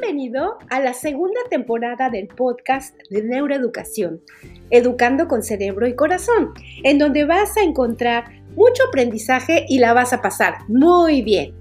[0.00, 4.20] Bienvenido a la segunda temporada del podcast de Neuroeducación,
[4.70, 10.12] Educando con Cerebro y Corazón, en donde vas a encontrar mucho aprendizaje y la vas
[10.12, 11.52] a pasar muy bien.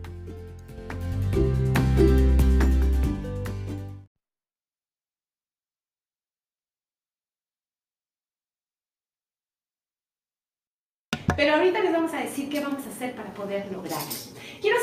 [11.35, 14.37] Pero ahorita les vamos a decir qué vamos a hacer para poder lograrlo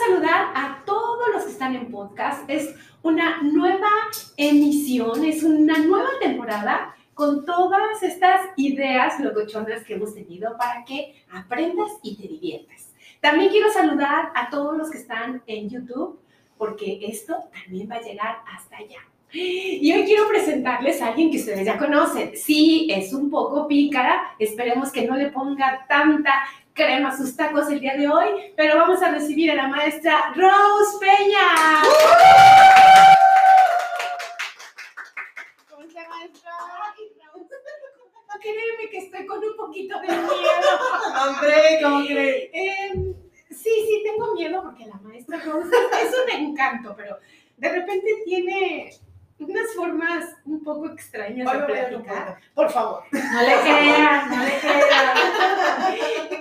[0.06, 2.50] saludar a todos los que están en podcast.
[2.50, 3.90] Es una nueva
[4.36, 11.14] emisión, es una nueva temporada con todas estas ideas locochonas que hemos tenido para que
[11.32, 12.92] aprendas y te diviertas.
[13.20, 16.18] También quiero saludar a todos los que están en YouTube,
[16.58, 18.98] porque esto también va a llegar hasta allá.
[19.32, 22.36] Y hoy quiero presentarles a alguien que ustedes ya conocen.
[22.36, 26.32] Sí, es un poco pícara, esperemos que no le ponga tanta
[26.74, 30.34] crema a sus tacos el día de hoy, pero vamos a recibir a la maestra
[30.34, 31.82] Rose Peña.
[35.70, 36.50] ¿Cómo está, maestra?
[38.28, 40.28] No créeme que estoy con un poquito de miedo.
[41.28, 42.50] Hombre, ¿cómo crees?
[42.52, 43.14] Em,
[43.50, 45.70] sí, sí, tengo miedo porque la maestra Rose
[46.02, 47.18] es un encanto, pero
[47.56, 48.90] de repente tiene
[49.38, 52.38] unas formas un poco extrañas de platicar.
[52.54, 53.02] Por favor.
[53.12, 55.16] No le crean, no le crean.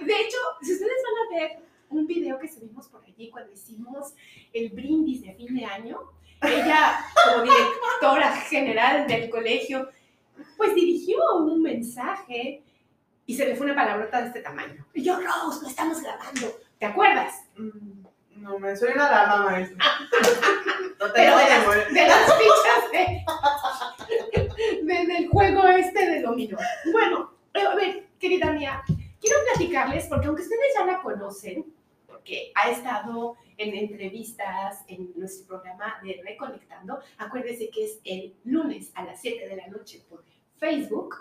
[0.05, 4.13] De hecho, si ustedes van a ver un video que subimos por allí cuando hicimos
[4.53, 5.99] el brindis de fin de año,
[6.41, 9.89] ella, como directora general del colegio,
[10.57, 12.63] pues dirigió un mensaje
[13.25, 14.85] y se le fue una palabrota de este tamaño.
[14.93, 16.51] Y yo, Rose, lo estamos grabando.
[16.79, 17.33] ¿Te acuerdas?
[17.55, 18.03] Mm,
[18.41, 19.77] No, me soy una dama, maestra.
[21.03, 26.57] No te Pero de las, de las fichas de, de- del juego este de dominó.
[26.93, 28.81] Bueno, a ver, querida mía,
[29.19, 31.65] quiero platicarles, porque aunque ustedes ya la conocen,
[32.07, 38.91] porque ha estado en entrevistas en nuestro programa de Reconectando, acuérdense que es el lunes
[38.95, 40.23] a las 7 de la noche por
[40.57, 41.15] Facebook.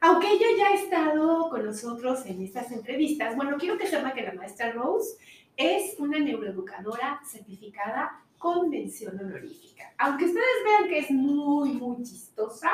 [0.00, 4.22] Aunque ella ya ha estado con nosotros en estas entrevistas, bueno, quiero que sepa que
[4.22, 5.16] la maestra Rose
[5.56, 9.94] es una neuroeducadora certificada con mención honorífica.
[9.96, 12.68] Aunque ustedes vean que es muy, muy chistosa,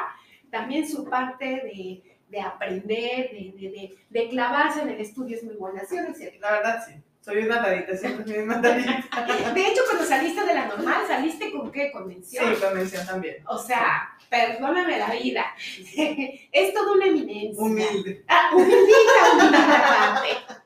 [0.50, 5.54] también su parte de, de aprender, de, de, de, clavarse en el estudio es muy
[5.54, 6.40] buena, ¿sí o no es cierto?
[6.40, 6.94] La verdad, sí.
[7.20, 9.52] Soy una matadita, siempre fui una matadita.
[9.54, 11.92] De hecho, cuando saliste de la normal, ¿saliste con qué?
[11.92, 13.36] Con Sí, convención también.
[13.46, 15.54] O sea, perdóname la vida.
[16.52, 17.62] es toda una eminencia.
[17.62, 18.24] Humilde.
[18.26, 20.60] Ah, humildita, aparte.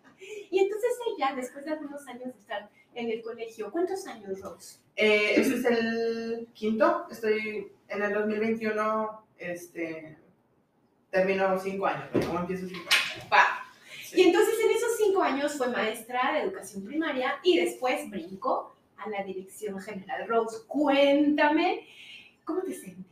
[0.51, 4.79] Y entonces ella, después de algunos años de estar en el colegio, ¿cuántos años, Rose?
[4.97, 7.07] Eh, este es el quinto.
[7.11, 10.17] Estoy en el 2021, este,
[11.11, 13.55] termino cinco años, pero ¿cómo empiezo cinco años?
[14.05, 14.21] Sí.
[14.21, 19.09] Y entonces en esos cinco años fue maestra de educación primaria y después brincó a
[19.09, 20.29] la dirección general.
[20.29, 21.87] Rose, cuéntame,
[22.45, 23.05] ¿cómo te sentiste?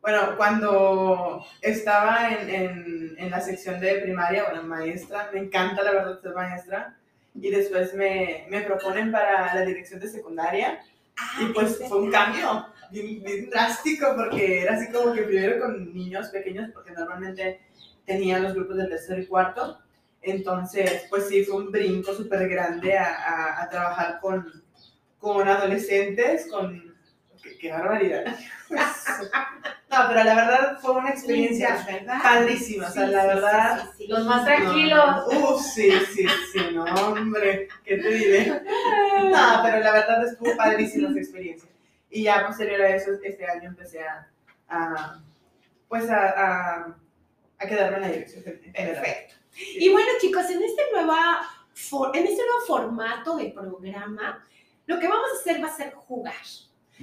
[0.00, 5.90] Bueno, cuando estaba en, en, en la sección de primaria, bueno, maestra, me encanta la
[5.90, 6.96] verdad ser maestra,
[7.40, 10.80] y después me, me proponen para la dirección de secundaria,
[11.18, 15.22] Ah, y pues es fue un cambio bien, bien drástico, porque era así como que
[15.22, 17.60] primero con niños pequeños, porque normalmente
[18.04, 19.78] tenía los grupos del tercero y cuarto,
[20.20, 24.62] entonces pues sí, fue un brinco súper grande a, a, a trabajar con,
[25.18, 26.94] con adolescentes, con...
[27.42, 28.24] ¡Qué, qué barbaridad!
[29.90, 32.18] No, pero la verdad fue una experiencia ¿verdad?
[32.22, 33.90] padrísima, o sea, Sí, la sí, verdad...
[34.08, 35.04] Los más no, tranquilos.
[35.26, 38.46] Uf, sí, sí, sí, no, hombre, ¿qué te diré?
[38.48, 41.68] No, pero la verdad estuvo padrísima esa experiencia.
[42.10, 44.28] Y ya posterior a eso, este año empecé a,
[44.68, 45.20] a
[45.88, 46.96] pues a, a,
[47.58, 48.42] a quedarme en la dirección.
[48.44, 49.34] Perfecto.
[49.78, 51.40] Y bueno, chicos, en este, nueva
[51.74, 54.44] for- en este nuevo formato de programa,
[54.86, 56.34] lo que vamos a hacer va a ser jugar.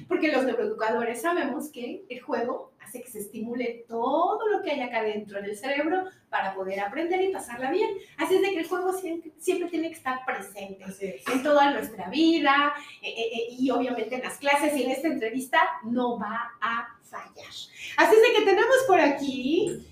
[0.07, 4.81] Porque los neuroeducadores sabemos que el juego hace que se estimule todo lo que hay
[4.81, 7.89] acá dentro del cerebro para poder aprender y pasarla bien.
[8.17, 11.27] Así es de que el juego siempre, siempre tiene que estar presente es.
[11.27, 15.07] en toda nuestra vida eh, eh, eh, y obviamente en las clases y en esta
[15.07, 17.53] entrevista no va a fallar.
[17.97, 19.83] Así es de que tenemos por aquí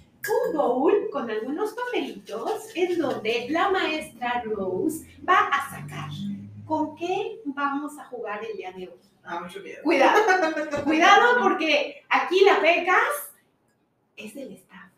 [0.48, 6.12] un bowl con algunos papelitos en donde la maestra Rose va a sacar
[6.68, 9.11] con qué vamos a jugar el día de hoy.
[9.24, 9.84] Ah, mucho miedo.
[9.84, 10.20] Cuidado,
[10.84, 13.32] cuidado porque aquí la pecas
[14.16, 14.90] es del staff.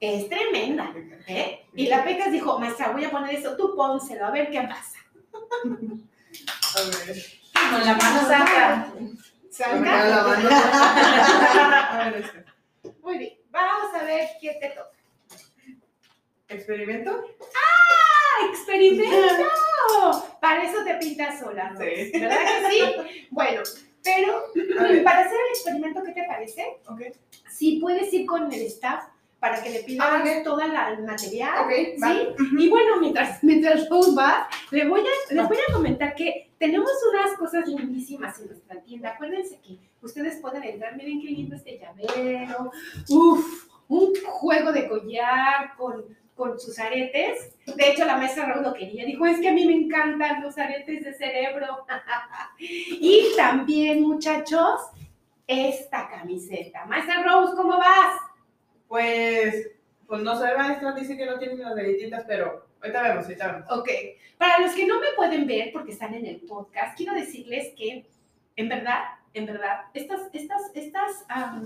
[0.00, 0.92] Es tremenda.
[1.26, 1.66] ¿eh?
[1.74, 4.98] Y la pecas dijo, maestra, voy a poner eso, tú pónselo, a ver qué pasa.
[5.32, 7.24] A ver.
[7.70, 8.28] Con la mano
[9.58, 10.48] me queda la mano.
[11.90, 12.44] A ver, este.
[13.00, 14.90] Muy bien, vamos a ver qué te toca.
[16.48, 17.24] ¿Experimento?
[17.54, 18.05] ¡Ah,
[18.50, 19.44] experimento!
[20.40, 22.10] Para eso te pintas sola, Rose.
[22.12, 22.20] Sí.
[22.20, 23.26] ¿verdad que sí?
[23.30, 23.62] Bueno,
[24.02, 24.44] Pero
[25.04, 26.78] para hacer el experimento, ¿qué te parece?
[26.88, 27.02] Ok.
[27.50, 29.04] Si puedes ir con el staff
[29.38, 30.24] para que le pidas Ah,
[30.66, 31.64] la el material.
[31.64, 32.44] Ok, ¿sí?
[32.58, 36.90] Y bueno, mientras, mientras Rose va, le voy a, les voy a comentar que tenemos
[37.12, 39.10] unas cosas lindísimas en nuestra tienda.
[39.10, 42.70] Acuérdense que ustedes pueden entrar, miren qué lindo este llavero.
[43.08, 46.04] Uf, un juego de collar con,
[46.36, 47.56] con sus aretes.
[47.64, 49.04] De hecho, la maestra Rose lo quería.
[49.04, 51.86] Dijo, es que a mí me encantan los aretes de cerebro.
[52.58, 54.80] y también, muchachos,
[55.46, 56.84] esta camiseta.
[56.84, 58.20] Maestra Rose, ¿cómo vas?
[58.86, 59.70] Pues,
[60.06, 63.72] pues no sé, maestra, dice que no tienen las galletitas, pero ahorita vemos, ahorita vemos.
[63.72, 63.88] Ok,
[64.38, 68.06] para los que no me pueden ver porque están en el podcast, quiero decirles que
[68.56, 69.00] en verdad,
[69.34, 71.24] en verdad, estas, estas, estas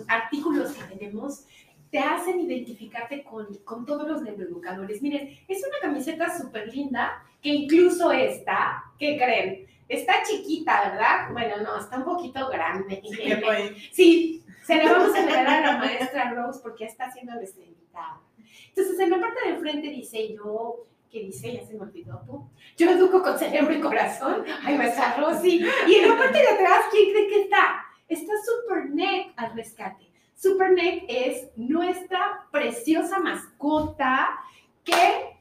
[0.09, 1.45] artículos que tenemos
[1.91, 5.03] te hacen identificarte con, con todos los neuroeducadores.
[5.03, 9.67] Miren, es una camiseta súper linda que incluso esta, ¿qué creen?
[9.89, 11.33] Está chiquita, ¿verdad?
[11.33, 13.03] Bueno, no, está un poquito grande.
[13.03, 17.35] Sí, Sí, se la vamos a regalar a la maestra Rose porque ya está haciendo
[17.35, 18.21] nuestra invitada.
[18.69, 21.53] Entonces, en la parte de enfrente dice yo, ¿qué dice?
[21.53, 22.49] Ya se me olvidó tú.
[22.77, 24.45] Yo educo con cerebro y corazón.
[24.63, 25.65] Ay, maestra Rosy.
[25.89, 27.85] Y en la parte de atrás, ¿quién cree que está?
[28.09, 30.10] Está Super Neck al rescate.
[30.41, 34.39] Super Neck es nuestra preciosa mascota
[34.83, 35.37] que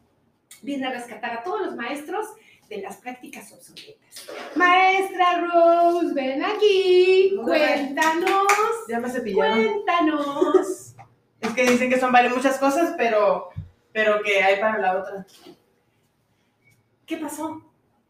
[0.61, 2.27] viene a rescatar a todos los maestros
[2.67, 4.27] de las prácticas obsoletas.
[4.57, 8.43] Maestra Rose, ven aquí, No cuéntanos,
[8.89, 9.63] ya me cepillaron.
[9.63, 10.95] cuéntanos.
[11.39, 13.47] Es que dicen que son varias muchas cosas, pero,
[13.93, 15.25] pero que hay para la otra.
[17.05, 17.63] ¿Qué pasó?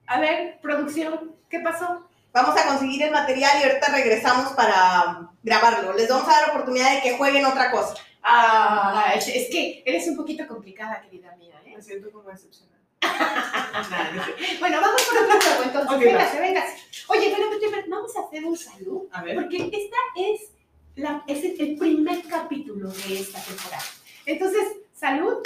[0.08, 2.09] A ver, producción, ¿qué pasó?
[2.32, 5.94] Vamos a conseguir el material y ahorita regresamos para grabarlo.
[5.94, 7.96] Les vamos a dar oportunidad de que jueguen otra cosa.
[8.22, 11.74] Ah, es, es que eres un poquito complicada, querida mía, ¿eh?
[11.76, 12.78] Me siento como decepcionada.
[13.02, 14.22] No.
[14.60, 15.92] Bueno, vamos por otro juego, entonces.
[15.96, 16.78] Ok, véngase, véngase.
[17.08, 19.36] Oye, pero pero, vamos a hacer un salud, A ver.
[19.36, 20.52] porque esta es,
[20.96, 23.84] la, es el- el primer capítulo de esta temporada.
[24.26, 25.38] Entonces, salud.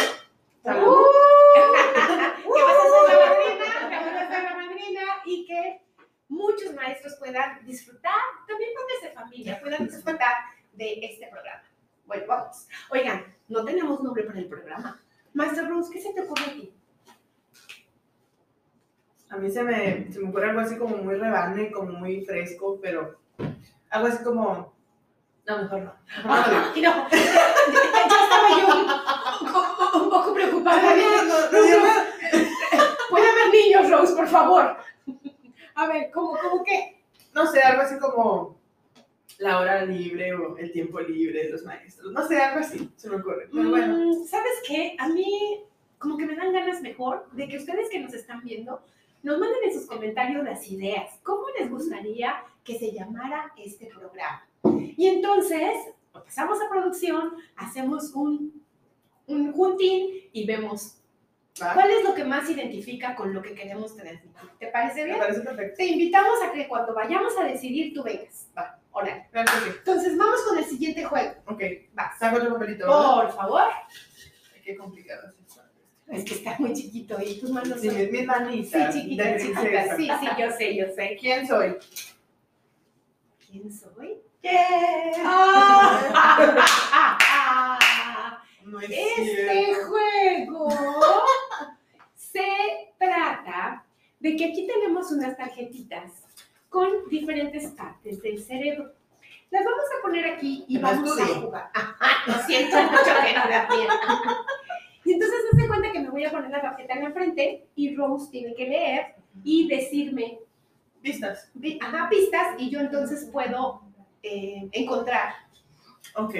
[0.63, 0.87] Salud.
[0.87, 1.03] Uh,
[2.55, 5.81] que vas a ser la madrina, que vas a ser la madrina y que
[6.27, 8.13] muchos maestros puedan disfrutar,
[8.47, 10.37] también padres de familia, puedan disfrutar
[10.73, 11.63] de este programa.
[12.05, 12.67] Bueno, vamos.
[12.89, 14.99] Oigan, no tenemos nombre para el programa.
[15.33, 16.73] Maestra Rose, ¿qué se te ocurre a ti?
[19.29, 22.79] A mí se me, se me ocurre algo así como muy rebane, como muy fresco,
[22.81, 23.19] pero
[23.89, 24.73] algo así como...
[25.45, 25.93] No, mejor no.
[26.23, 30.95] Mejor no no, ya estaba yo un un poco preocupada.
[30.95, 31.63] No, no.
[33.09, 34.77] Puede haber niños, Rose, por favor.
[35.75, 37.01] A ver, ¿cómo, cómo qué?
[37.33, 38.55] No sé, algo así como
[39.39, 42.11] la hora libre o el tiempo libre de los maestros.
[42.13, 43.49] No sé, algo así se me ocurre.
[43.51, 44.95] Pero bueno, Mm, ¿Sabes qué?
[44.99, 45.63] A mí
[45.97, 48.81] como que me dan ganas mejor de que ustedes que nos están viendo
[49.23, 51.17] nos manden en sus comentarios las ideas.
[51.23, 54.45] ¿Cómo les gustaría que se llamara este programa?
[54.97, 55.71] Y entonces
[56.11, 58.61] pasamos a producción, hacemos un,
[59.27, 60.97] un juntín y vemos
[61.61, 61.73] va.
[61.73, 64.49] cuál es lo que más identifica con lo que queremos transmitir.
[64.59, 65.19] ¿Te parece Me bien?
[65.19, 65.75] parece perfecto.
[65.77, 68.47] Te invitamos a que cuando vayamos a decidir tú vengas.
[68.57, 68.79] Va.
[68.91, 69.27] Órale.
[69.31, 69.75] Claro que sí.
[69.79, 71.33] Entonces vamos con el siguiente juego.
[71.47, 71.61] Ok,
[71.93, 72.17] Vas.
[72.19, 72.85] saco otro papelito.
[72.87, 73.13] ¿verdad?
[73.15, 73.61] Por favor.
[74.53, 75.61] Ay, Qué complicado es eso.
[76.09, 77.97] Es que está muy chiquito y tus manos Sí, son...
[77.97, 78.93] mis, mis Sí, manitas.
[78.93, 79.95] chiquita, chiquita.
[79.95, 81.17] Sí, sí, yo sé, yo sé.
[81.19, 81.75] ¿Quién soy?
[83.49, 84.21] ¿Quién soy?
[85.25, 86.65] Ah.
[86.95, 89.87] Ah, No es este cierto.
[89.87, 90.69] juego
[92.15, 92.43] se
[92.97, 93.83] trata
[94.23, 96.11] de que aquí tenemos unas tarjetitas
[96.69, 98.91] con diferentes partes del cerebro.
[99.51, 101.69] Las vamos a poner aquí y vamos a jugar.
[101.73, 103.67] Ajá, lo siento mucho que no la.
[105.05, 107.95] Y entonces hazte cuenta que me voy a poner la tarjeta en la frente y
[107.95, 110.39] Rose tiene que leer y decirme
[111.01, 111.51] Vistas.
[111.53, 113.81] vi- ajá, pistas y yo entonces puedo
[114.23, 115.33] eh, encontrar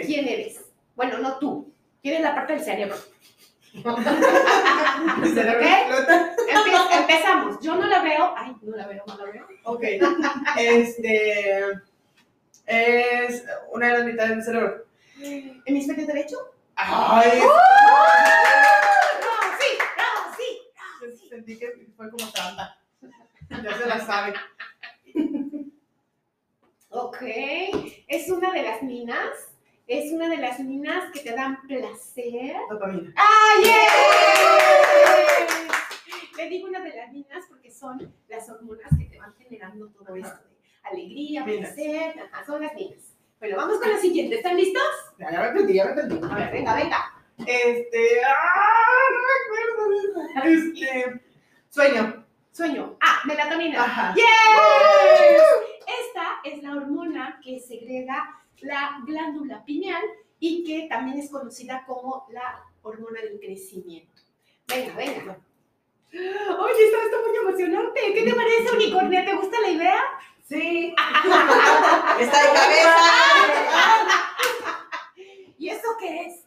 [0.06, 0.62] quién eres.
[0.96, 1.70] Bueno, no tú.
[2.02, 2.96] ¿Quién es la parte del cerebro?
[3.74, 6.33] Mi cerebro ¿Ok?
[6.54, 7.60] Empe- empezamos.
[7.62, 8.34] Yo no la veo.
[8.38, 9.48] Ay, no la veo, no la veo.
[9.64, 9.84] Ok.
[10.58, 11.64] Este.
[12.66, 14.86] Es una de las mitades del cerebro.
[15.66, 16.38] ¿Hemisferio derecho?
[16.76, 17.48] Ay, ¡No,
[19.60, 19.78] sí!
[19.98, 21.28] ¡No, sí!
[21.30, 22.78] sentí que fue como trampa.
[23.50, 24.34] Ya se la sabe.
[26.90, 27.18] Ok.
[28.08, 29.30] Es una de las minas.
[29.88, 32.56] Es una de las minas que te dan placer.
[32.70, 33.14] Dopamina.
[33.18, 33.78] ¡Ay, yes!
[36.38, 37.70] Le digo una de las minas porque
[38.00, 42.16] son las hormonas que te van generando todo esto de alegría, placer.
[42.46, 43.16] Son las minas.
[43.40, 44.36] Bueno, vamos con la siguiente.
[44.36, 44.84] ¿Están listos?
[45.20, 46.20] Ya, ya me perdí, ya me perdí.
[46.24, 47.14] A ver, venga, venga.
[47.40, 48.22] Este.
[48.26, 49.10] ¡Ah!
[49.12, 50.50] No me acuerdo.
[50.50, 51.22] Este.
[51.70, 52.26] Sueño.
[52.52, 52.98] Sueño.
[53.02, 53.84] Ah, melatonina.
[53.84, 54.14] Ajá.
[54.16, 55.42] ¡Yes!
[55.88, 60.04] Esta es la hormona que segrega la glándula pineal
[60.40, 64.22] y que también es conocida como la hormona del crecimiento.
[64.68, 65.38] Venga, venga.
[66.14, 68.00] Oye, esto está muy emocionante.
[68.14, 69.26] ¿Qué te parece, unicornia?
[69.26, 70.00] ¿Te gusta la idea?
[70.48, 70.94] Sí.
[72.20, 72.96] Está de cabeza.
[75.58, 76.46] ¿Y eso qué es?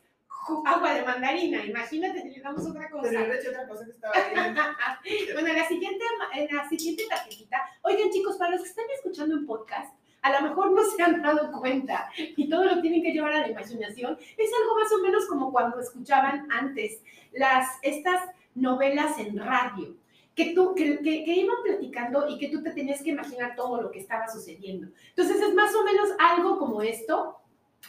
[0.64, 1.64] Agua de mandarina.
[1.64, 3.08] Imagínate si le damos otra cosa.
[3.11, 4.56] Pero le eché otra cosa que estaba bien.
[5.32, 6.04] Bueno, en la siguiente,
[6.35, 7.61] en la siguiente tarjetita.
[7.82, 9.92] Oigan, chicos, para los que están escuchando en podcast,
[10.23, 13.40] a lo mejor no se han dado cuenta y todo lo tienen que llevar a
[13.40, 14.16] la imaginación.
[14.37, 19.96] Es algo más o menos como cuando escuchaban antes las, estas novelas en radio.
[20.34, 23.90] Que, tú, que, que, iban platicando y que tú te tenías que imaginar todo lo
[23.90, 24.88] que estaba sucediendo.
[25.08, 27.38] Entonces es más o menos algo como esto.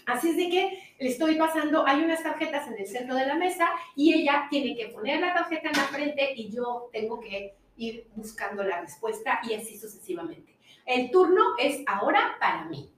[0.05, 3.35] Así es de que le estoy pasando, hay unas tarjetas en el centro de la
[3.35, 7.55] mesa y ella tiene que poner la tarjeta en la frente y yo tengo que
[7.75, 10.55] ir buscando la respuesta y así sucesivamente.
[10.85, 12.89] El turno es ahora para mí.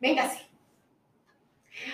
[0.00, 0.51] Véngase.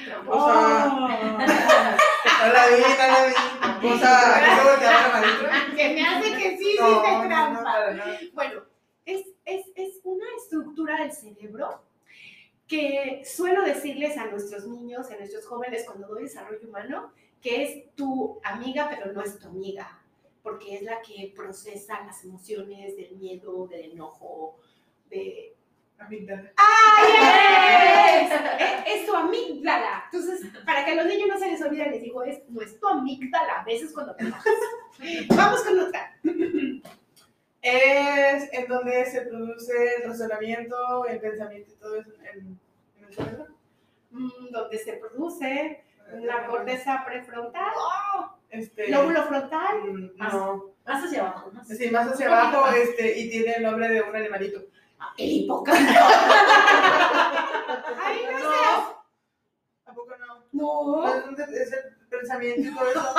[0.04, 0.98] Tramposa.
[0.98, 3.34] No la vi, no la vi.
[3.60, 4.10] Tramposa.
[4.40, 5.66] ¿Qué se volteaba la maestra?
[5.76, 7.74] Que me hace que sí, No, sí, te trampa.
[8.32, 8.62] Bueno,
[9.04, 11.82] es, es, es una estructura del cerebro
[12.68, 17.94] que suelo decirles a nuestros niños, a nuestros jóvenes cuando doy desarrollo humano, que es
[17.94, 20.02] tu amiga, pero no es tu amiga,
[20.42, 24.58] porque es la que procesa las emociones del miedo, del enojo,
[25.08, 25.54] de...
[25.98, 26.52] Amígdala.
[26.56, 28.32] ¡Ay, es!
[28.32, 29.00] es!
[29.00, 30.04] es tu amígdala.
[30.12, 32.78] Entonces, para que a los niños no se les olvide, les digo, es, no es
[32.78, 34.24] tu amígdala, a veces cuando te.
[35.34, 36.16] Vamos con otra.
[37.60, 42.58] Es en donde se produce el razonamiento, el pensamiento y todo eso en,
[42.96, 43.46] en el cerebro.
[44.10, 45.84] Mm, donde se produce
[46.22, 47.72] la corteza prefrontal,
[48.48, 49.78] Este, lóbulo frontal.
[49.84, 50.64] mm, no.
[50.86, 51.50] Más hacia abajo.
[51.52, 51.68] Más.
[51.68, 54.62] Sí, más hacia abajo este, y tiene el nombre de un animalito.
[55.16, 55.92] El hipocampo.
[58.02, 58.50] Ay, no No.
[58.50, 58.84] seas.
[59.86, 60.44] ¿A poco no?
[60.52, 61.06] No.
[61.08, 63.14] Es, el pensamiento y todo eso.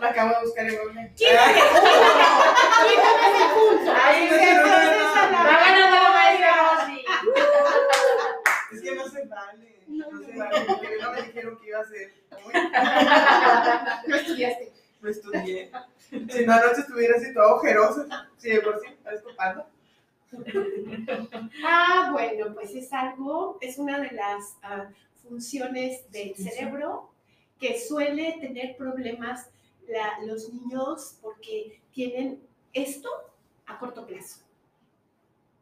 [0.00, 1.12] Lo acabo de buscar en Google.
[1.14, 1.54] Quítame,
[2.88, 3.90] quítame ese punto.
[4.02, 5.38] Ay, no, Se no, no, no.
[5.38, 7.04] Va ganando la maestra Rosy.
[8.72, 9.84] Es que no se vale.
[9.86, 10.60] No, se vale.
[10.66, 12.12] Porque no me dijeron que iba a ser.
[14.06, 14.72] No estudiaste.
[15.00, 15.70] lo estudié.
[16.10, 18.06] Si no, anoche estuviera así todo ojeroso.
[18.38, 19.66] Sí, de por sí, parezco panda.
[21.64, 24.86] Ah, bueno, pues es algo, es una de las ah,
[25.22, 27.10] funciones del cerebro
[27.60, 29.48] que suele tener problemas
[29.88, 33.08] la- los niños porque tienen esto
[33.66, 34.40] a corto plazo.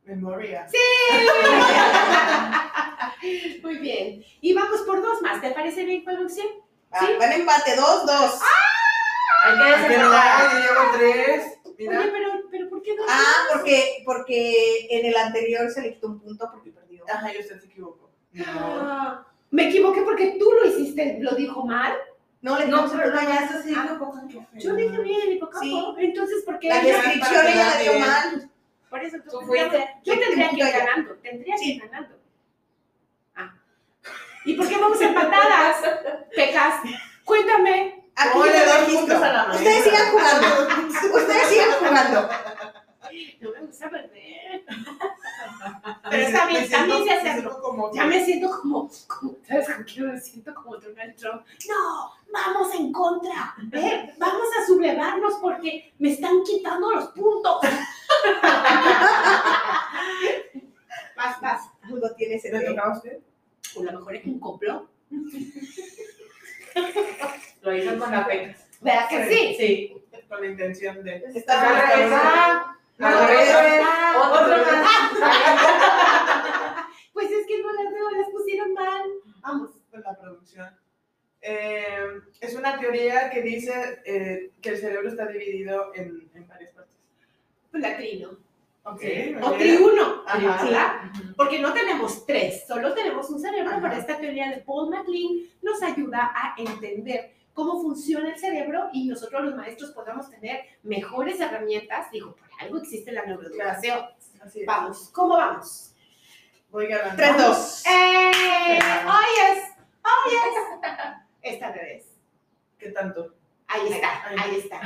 [0.05, 0.67] Memoria.
[3.63, 4.25] Muy bien.
[4.41, 5.41] Y vamos por dos más.
[5.41, 6.47] ¿Te parece bien, producción?
[6.91, 8.41] Ah, Van empate, dos, dos.
[9.45, 10.53] Hay que desempatar.
[10.53, 11.59] yo llevo tres.
[11.79, 12.01] Mira.
[12.01, 13.47] Oye, pero, pero ¿por qué dos Ah, más?
[13.53, 17.05] porque, porque en el anterior se le quitó un punto porque perdió.
[17.09, 18.11] Ajá, y usted se equivocó.
[18.33, 18.45] No.
[18.47, 21.95] Ah, me equivoqué porque tú lo hiciste, lo dijo mal.
[22.43, 23.97] No, le No, pero no, ya Ah.
[23.99, 25.61] pongan que Yo dije bien el hipocampo.
[25.61, 26.05] Sí.
[26.05, 26.69] Entonces, ¿por qué?
[26.69, 28.51] La descripción ella la dio mal.
[28.89, 29.89] Por eso Tú fuiste.
[30.05, 31.15] Yo tendría que ir ganando.
[31.17, 32.17] Tendría que ir ganando.
[33.37, 33.55] Ah.
[34.45, 35.77] ¿Y por qué vamos empatadas?
[36.37, 36.75] Pecas.
[37.25, 38.05] Cuéntame.
[38.17, 39.51] Aquí le doy puntos a la.
[39.55, 40.47] Ustedes sigan jugando.
[41.15, 42.29] Ustedes sigan jugando.
[43.41, 44.65] No me gusta perder.
[46.11, 47.33] Pero está bien, también hacerlo.
[47.33, 51.43] siento como Ya me siento como, como ¿sabes con qué me siento como Donald Trump?
[51.69, 54.15] No, vamos en contra, ¿eh?
[54.19, 57.61] Vamos a sublevarnos porque me están quitando los puntos.
[61.17, 61.71] vas, vas.
[61.83, 63.19] Algo tiene ese ¿Le tocaba a usted?
[63.77, 64.89] O a lo mejor es un complot.
[67.63, 68.57] Lo hizo con la peca.
[68.81, 69.55] ¿Verdad que sí?
[69.59, 69.97] Sí.
[70.29, 71.25] Con la intención de.
[71.35, 73.51] Está Revés.
[73.53, 73.81] Ah, revés.
[73.85, 75.11] ah, Otro más.
[77.13, 79.03] Pues es que no las veo, las pusieron mal.
[79.43, 79.71] Vamos.
[79.91, 80.69] Con la producción.
[81.43, 81.99] Eh,
[82.41, 86.97] es una teoría que dice eh, que el cerebro está dividido en, en varias partes.
[87.71, 88.31] Pues la trino.
[88.85, 89.01] Ok.
[89.01, 89.35] Sí.
[89.43, 90.23] O triuno.
[90.27, 90.65] Ajá.
[90.65, 90.93] ¿verdad?
[91.37, 93.81] Porque no tenemos tres, solo tenemos un cerebro, Ajá.
[93.83, 99.07] pero esta teoría de Paul MacLean nos ayuda a entender cómo funciona el cerebro y
[99.09, 102.11] nosotros los maestros podamos tener mejores herramientas.
[102.11, 104.07] Digo, por algo existe la neuroeducación.
[104.41, 104.67] Así es.
[104.67, 105.95] Vamos, ¿cómo vamos?
[106.71, 107.17] Voy ganando.
[107.17, 107.85] Tres, dos.
[107.87, 108.79] ¡Eh!
[109.07, 109.65] ¡Oh, yes!
[110.05, 110.55] ¡Oh, yes!
[111.43, 112.07] Esta revés.
[112.79, 113.35] ¿Qué tanto?
[113.67, 114.37] Ahí está, Ahí.
[114.39, 114.81] ahí está.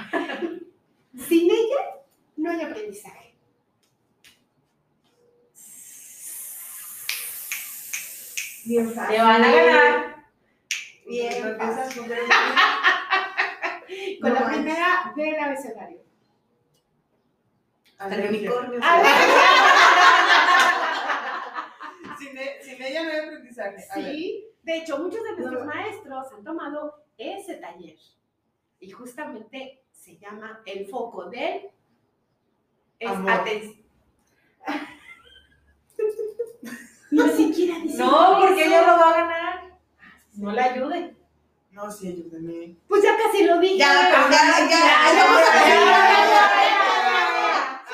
[1.28, 2.00] Sin ella,
[2.36, 3.34] no hay aprendizaje.
[8.64, 9.18] Bien Te fácil.
[9.18, 10.24] van a ganar.
[11.06, 12.02] Bien fácil.
[14.20, 14.58] Con No la manches.
[14.62, 15.98] primera del abecedario.
[18.00, 18.80] El unicornio.
[18.82, 19.02] Ah,
[22.18, 23.84] sin, e- sin ella no hay aprendizaje.
[23.94, 25.72] Sí, de hecho, muchos de nuestros No.
[25.72, 27.96] maestros han tomado ese taller
[28.80, 31.70] y justamente se llama el foco del
[32.98, 33.30] es Amor.
[33.30, 33.80] aten-
[37.10, 39.78] Ni siquiera dice No, porque ella lo va a ganar.
[40.34, 41.14] No la ayude.
[41.70, 42.76] No, sí, ayúdame.
[42.88, 43.78] Pues ya casi lo dije.
[43.78, 44.80] Ya, ya, ya, ya,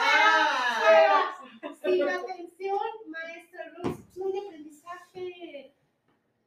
[0.02, 1.36] Ah,
[1.82, 2.78] Sin atención,
[3.08, 5.74] maestra Luz, no hay aprendizaje.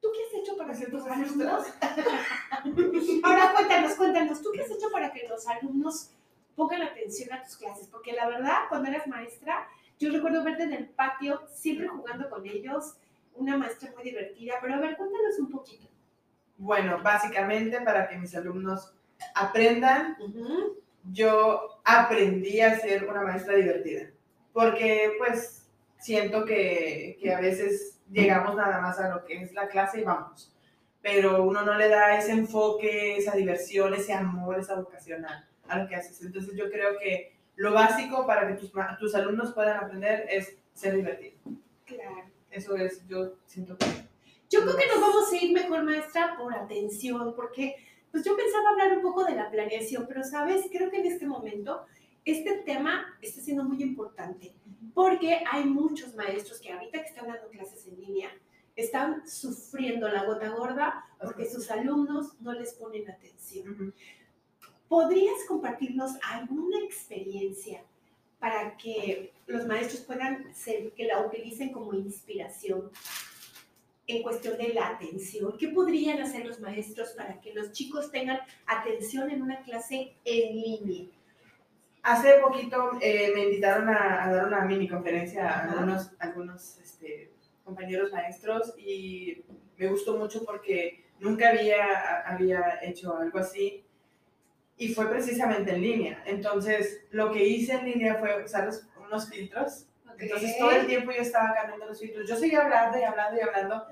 [0.01, 1.67] ¿Tú qué has hecho para Me que siento tus muy alumnos...
[3.23, 6.11] Ahora cuéntanos, cuéntanos, ¿tú qué has hecho para que los alumnos
[6.55, 7.87] pongan atención a tus clases?
[7.87, 9.67] Porque la verdad, cuando eras maestra,
[9.99, 12.95] yo recuerdo verte en el patio, siempre jugando con ellos,
[13.35, 15.87] una maestra muy divertida, pero a ver, cuéntanos un poquito.
[16.57, 18.93] Bueno, básicamente para que mis alumnos
[19.33, 20.17] aprendan,
[21.11, 24.09] yo aprendí a ser una maestra divertida.
[24.53, 29.67] Porque pues siento que, que a veces llegamos nada más a lo que es la
[29.67, 30.53] clase y vamos.
[31.03, 35.77] Pero uno no le da ese enfoque, esa diversión, ese amor, esa vocación a, a
[35.77, 36.19] lo que haces.
[36.23, 40.95] Entonces yo creo que lo básico para que tus, tus alumnos puedan aprender es ser
[40.95, 41.35] divertido.
[41.85, 42.31] Claro.
[42.49, 43.85] Eso es, yo siento que...
[44.49, 47.75] Yo creo que nos vamos a ir mejor, maestra, por atención, porque
[48.11, 51.25] pues yo pensaba hablar un poco de la planeación, pero sabes, creo que en este
[51.25, 51.85] momento
[52.23, 54.53] este tema está siendo muy importante,
[54.93, 58.29] porque hay muchos maestros que ahorita que están dando clases en línea,
[58.75, 63.93] están sufriendo la gota gorda porque sus alumnos no les ponen atención.
[64.87, 67.83] ¿Podrías compartirnos alguna experiencia
[68.39, 72.91] para que los maestros puedan ser, que la utilicen como inspiración
[74.05, 75.57] en cuestión de la atención?
[75.57, 80.55] ¿Qué podrían hacer los maestros para que los chicos tengan atención en una clase en
[80.55, 81.05] línea?
[82.01, 87.32] Hace poquito eh, me invitaron a, a dar una mini conferencia a algunos, algunos este,
[87.63, 89.43] compañeros maestros y
[89.77, 93.85] me gustó mucho porque nunca había, había hecho algo así
[94.77, 96.23] y fue precisamente en línea.
[96.25, 99.87] Entonces, lo que hice en línea fue usar los- unos filtros.
[100.17, 102.27] Entonces, todo el tiempo yo estaba cambiando los filtros.
[102.27, 103.87] Yo seguía hablando y hablando y hablando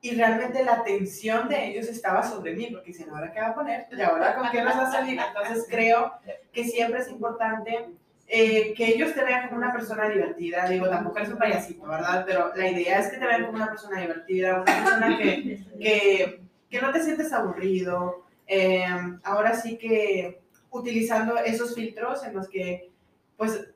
[0.00, 3.54] y realmente la atención de ellos estaba sobre mí porque dicen, ¿ahora qué va a
[3.54, 3.86] poner?
[3.92, 5.20] ¿Y ahora con qué nos va a salir?
[5.20, 6.12] Entonces, creo
[6.52, 7.86] que siempre es importante
[8.34, 10.66] eh, que ellos te vean como una persona divertida.
[10.68, 12.24] Digo, tampoco eres un payasito, ¿verdad?
[12.26, 16.40] Pero la idea es que te vean como una persona divertida, una persona que, que,
[16.70, 18.24] que no te sientes aburrido.
[18.46, 18.86] Eh,
[19.24, 20.40] ahora sí que
[20.70, 22.90] utilizando esos filtros en los que,
[23.36, 23.68] pues,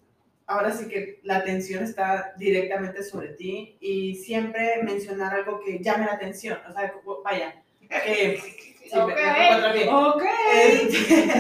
[0.47, 6.07] ahora sí que la atención está directamente sobre ti y siempre mencionar algo que llame
[6.07, 6.59] la atención.
[6.69, 8.39] O sea, vaya, que...
[8.91, 9.89] sí, me- me encuentro bien.
[9.93, 10.23] ok.
[10.63, 11.31] Este,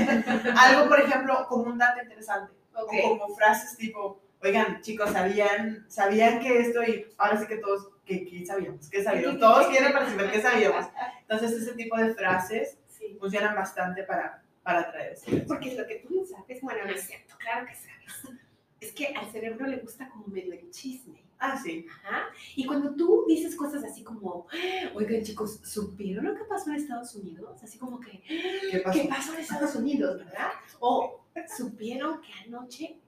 [0.59, 2.52] algo, por ejemplo, como un dato interesante.
[2.76, 6.82] O como frases tipo, oigan, chicos, ¿sabían, ¿sabían que esto?
[6.84, 8.88] Y ahora sí que todos, ¿qué, qué sabíamos?
[8.90, 9.38] ¿Qué sabíamos?
[9.40, 10.86] Todos quieren participar, ¿qué sabíamos?
[11.22, 13.16] Entonces, ese tipo de frases Sí.
[13.20, 15.16] funcionan bastante para, para atraer.
[15.46, 18.36] Porque lo que tú no sabes, bueno, no es cierto, claro que sabes.
[18.80, 21.22] Es que al cerebro le gusta como medio el chisme.
[21.38, 21.87] Ah, sí.
[21.90, 22.27] Ajá.
[22.55, 24.46] Y cuando tú dices cosas así como,
[24.94, 27.62] oigan chicos, ¿supieron lo que pasó en Estados Unidos?
[27.62, 28.22] Así como que,
[28.70, 28.99] ¿Qué pasó?
[28.99, 30.51] ¿qué pasó en Estados Unidos, verdad?
[30.81, 31.25] O
[31.57, 32.99] supieron que anoche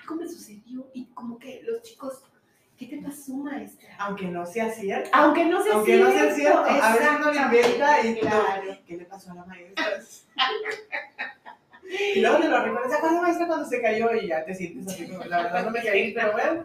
[0.00, 2.22] algo me sucedió y como que los chicos,
[2.76, 3.96] ¿qué te pasó, maestra?
[3.98, 5.10] Aunque no sea cierto.
[5.12, 8.78] Aunque no sea Aunque no sea cierto, a veces uno le inventa y claro.
[8.86, 9.84] ¿Qué le pasó a la maestra?
[12.14, 14.14] Y luego te lo recuerdas, ¿se acuerda maestra cuando se cayó?
[14.14, 16.64] Y ya te sientes así como, la verdad no me caí, pero bueno.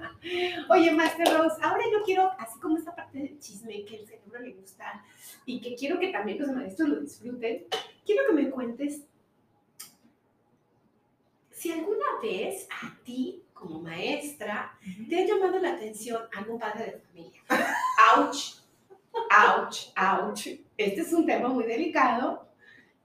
[0.69, 4.39] Oye, Master Rose, ahora yo quiero, así como esta parte del chisme que el cerebro
[4.39, 5.03] le gusta
[5.45, 7.65] y que quiero que también los maestros lo disfruten,
[8.05, 9.01] quiero que me cuentes
[11.61, 14.75] si alguna vez a ti, como maestra,
[15.07, 17.41] te ha llamado la atención algún padre de familia.
[18.15, 18.63] ¡Auch!
[19.29, 19.93] ¡Auch!
[19.95, 20.59] ¡Auch!
[20.75, 22.47] Este es un tema muy delicado,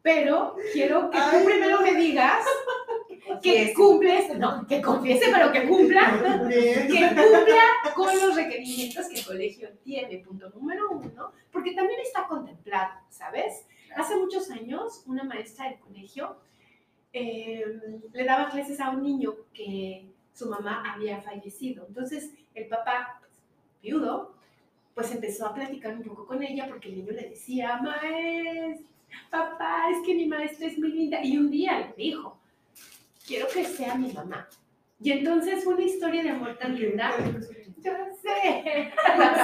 [0.07, 1.83] pero quiero que tú Ay, primero no.
[1.83, 2.47] me digas
[3.42, 9.27] que cumples, no, que confiese, pero que cumpla que cumpla con los requerimientos que el
[9.27, 13.66] colegio tiene, punto número uno, porque también está contemplado, ¿sabes?
[13.97, 16.37] Hace muchos años, una maestra del colegio
[17.12, 17.64] eh,
[18.12, 21.85] le daba clases a un niño que su mamá había fallecido.
[21.88, 23.23] Entonces, el papá,
[23.83, 24.37] viudo,
[24.95, 28.87] pues empezó a platicar un poco con ella porque el niño le decía, maestra,
[29.31, 31.23] papá, es que mi maestra es muy linda.
[31.23, 32.38] Y un día le dijo,
[33.27, 34.49] quiero que sea mi mamá.
[35.01, 37.14] Y entonces una historia de amor tan linda.
[37.79, 38.92] Ya sé.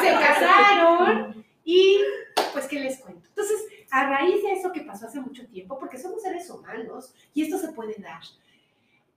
[0.00, 1.98] Se casaron y
[2.52, 3.28] pues, ¿qué les cuento?
[3.28, 7.42] Entonces, a raíz de eso que pasó hace mucho tiempo, porque somos seres humanos y
[7.42, 8.22] esto se puede dar.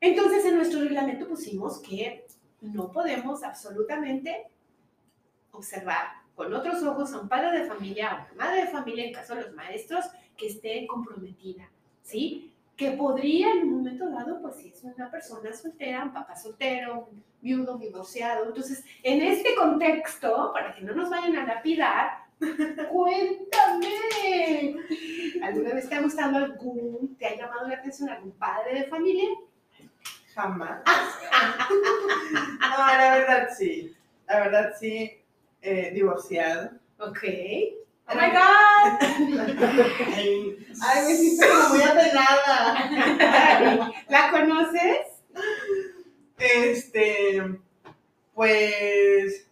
[0.02, 2.26] Entonces, en nuestro reglamento pusimos que
[2.62, 4.48] no podemos absolutamente
[5.52, 9.14] observar con otros ojos a un padre de familia o una madre de familia, en
[9.14, 10.06] caso de los maestros,
[10.38, 11.70] que esté comprometida,
[12.04, 12.52] ¿sí?
[12.76, 17.08] Que podría en un momento dado, pues si es una persona soltera, un papá soltero,
[17.10, 18.48] un viudo, divorciado.
[18.48, 22.26] Entonces, en este contexto, para que no nos vayan a lapidar,
[22.92, 24.76] cuéntame.
[25.42, 29.30] ¿Alguna vez te ha gustado algún, te ha llamado la atención algún padre de familia?
[30.34, 30.84] Jamás.
[32.62, 33.96] no, la verdad sí.
[34.28, 35.12] La verdad sí.
[35.62, 36.72] eh, divorciado.
[37.00, 37.24] Ok.
[38.08, 39.00] ¡Oh, my God!
[40.82, 41.14] Ay, me
[41.48, 42.76] como muy apenada.
[44.10, 45.08] ¿La conoces?
[46.38, 47.42] Este,
[48.34, 49.48] pues,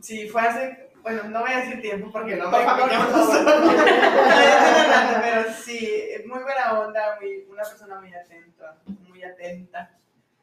[0.00, 2.58] sí, fue hace, bueno, no voy a decir tiempo porque no me
[5.22, 8.76] pero sí, muy buena onda, muy, una persona muy atenta,
[9.08, 9.92] muy atenta,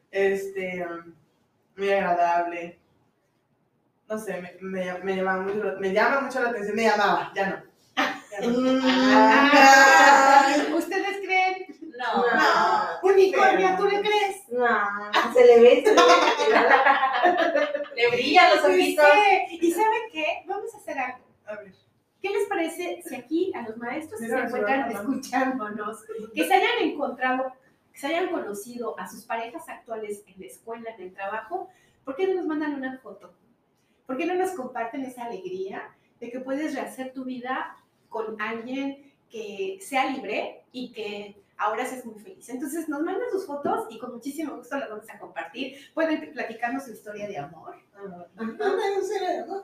[0.10, 0.88] este,
[1.76, 2.80] muy agradable,
[4.14, 7.50] no sé, me, me, me llamaba mucho, me llama mucho la atención, me llamaba, ya
[7.50, 7.64] no.
[8.32, 8.82] Ya no.
[8.84, 11.66] Ah, ¿Ustedes creen?
[11.98, 12.24] No.
[12.24, 13.10] No.
[13.10, 14.48] Unicornia, ¿tú le crees?
[14.50, 14.68] No,
[15.34, 16.12] se le ve, se le ve.
[17.96, 19.06] Le brillan los ojitos.
[19.50, 20.44] ¿Y saben qué?
[20.46, 21.26] Vamos a hacer algo.
[21.48, 21.74] A ver.
[22.22, 26.04] ¿Qué les parece si aquí a los maestros que se encuentran escuchándonos,
[26.36, 27.52] que se hayan encontrado,
[27.92, 31.70] que se hayan conocido a sus parejas actuales en la escuela, en el trabajo,
[32.06, 33.34] ¿por qué no nos mandan una foto?
[34.06, 35.90] ¿Por qué no nos comparten esa alegría
[36.20, 37.78] de que puedes rehacer tu vida
[38.10, 42.50] con alguien que sea libre y que ahora seas muy feliz?
[42.50, 45.78] Entonces nos mandan sus fotos y con muchísimo gusto las vamos a compartir.
[45.94, 47.76] Pueden platicarnos su historia de amor.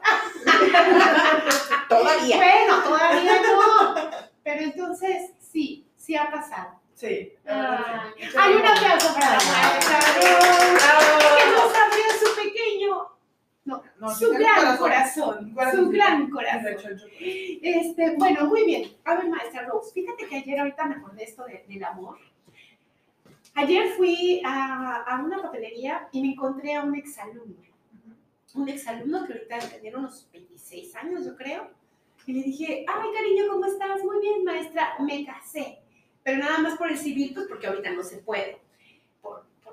[1.90, 2.38] Todavía.
[2.38, 3.96] Bueno, todavía no.
[4.44, 6.80] Pero entonces, sí, sí ha pasado.
[6.96, 8.24] Sí, Ah, sí.
[8.38, 10.00] Hay un aplauso para la maestra.
[10.20, 13.08] Que nos abrió su pequeño,
[13.78, 16.76] no, No, su gran corazón, corazón, su gran corazón.
[17.20, 18.92] Este, bueno, muy bien.
[19.06, 22.18] A ver, maestra Rose, fíjate que ayer ahorita me acordé esto de- del amor.
[23.56, 27.56] Ayer fui a, a una papelería y me encontré a un exalumno.
[28.56, 31.70] Un exalumno que ahorita tenía unos 26 años, yo creo.
[32.26, 34.04] Y le dije, ay, cariño, ¿cómo estás?
[34.04, 34.94] Muy bien, maestra.
[35.00, 35.80] Me casé.
[36.24, 38.60] Pero nada más por el civil, pues porque ahorita no se puede.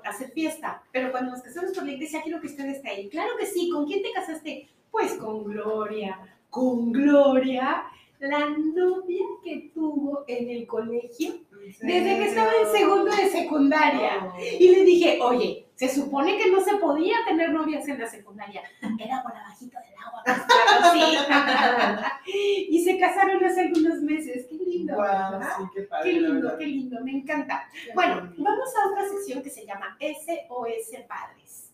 [0.05, 0.83] Hacer fiesta.
[0.91, 3.09] Pero cuando nos casamos por la iglesia, quiero que usted esté ahí.
[3.09, 3.69] Claro que sí.
[3.69, 4.69] ¿Con quién te casaste?
[4.91, 6.19] Pues con Gloria.
[6.49, 7.83] Con Gloria,
[8.19, 11.35] la novia que tuvo en el colegio
[11.81, 14.33] desde que estaba en segundo de secundaria.
[14.59, 18.63] Y le dije, oye, se supone que no se podía tener novias en la secundaria.
[18.99, 22.21] Era por abajito del agua, maestra Rosita.
[22.69, 24.47] Y se casaron hace algunos meses.
[24.49, 24.97] Qué lindo.
[24.97, 25.49] ¿verdad?
[25.57, 26.11] sí, qué padre.
[26.11, 27.69] Qué lindo, qué lindo, me encanta.
[27.93, 31.71] Bueno, vamos a otra sección que se llama SOS Padres.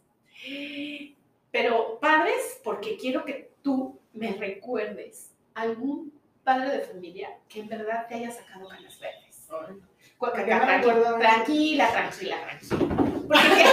[1.52, 6.12] Pero padres, porque quiero que tú me recuerdes algún
[6.44, 9.48] padre de familia que en verdad te haya sacado canas verdes.
[9.50, 9.76] Ay.
[10.18, 12.96] Cu- ¿Por qué Tranquila, tranquila, tranquila, tranquila.
[13.28, 13.64] Porque,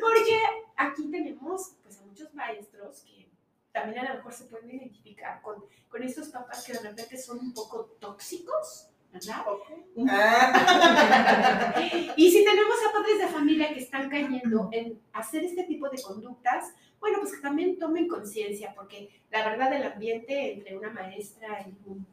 [0.00, 0.40] porque
[0.76, 3.21] aquí tenemos pues, a muchos maestros que
[3.72, 7.38] también a lo mejor se pueden identificar con, con estos papás que de repente son
[7.38, 9.44] un poco tóxicos, ¿verdad?
[10.08, 11.74] Ah.
[12.16, 16.00] Y si tenemos a padres de familia que están cayendo en hacer este tipo de
[16.00, 21.66] conductas, bueno, pues que también tomen conciencia, porque la verdad el ambiente entre una maestra
[21.66, 22.06] y un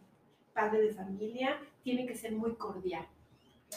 [0.54, 3.08] padre de familia tiene que ser muy cordial.